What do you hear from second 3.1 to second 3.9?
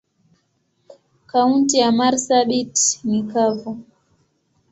kavu.